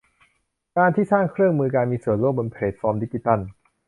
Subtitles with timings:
[0.77, 3.39] การที่สร้างเครื่องมือการมีส่วนร่วมบนแพลทฟอร์มดิจิทัล